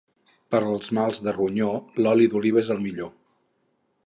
[0.53, 1.69] Pels mals de ronyó,
[2.01, 3.17] l'oli d'oliva és el millor.